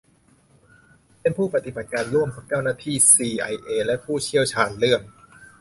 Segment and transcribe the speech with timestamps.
[1.21, 5.01] เป็นผู้ปฏิบัติการร่วมกับเจ้าหน้าที่ซีไอเอและผู้เชี่ยวชาญเรื่อง